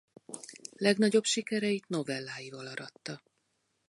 [0.75, 3.21] Legnagyobb sikereit novelláival aratta.